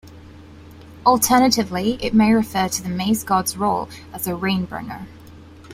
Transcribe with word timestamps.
Alternatively, 1.05 2.03
it 2.03 2.11
may 2.15 2.33
refer 2.33 2.67
to 2.67 2.81
the 2.81 2.89
maize 2.89 3.23
god's 3.23 3.55
role 3.55 3.87
as 4.13 4.25
a 4.25 4.33
rain 4.33 4.65
bringer. 4.65 5.05